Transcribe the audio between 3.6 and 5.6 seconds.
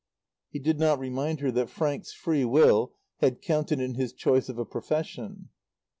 in his choice of a profession.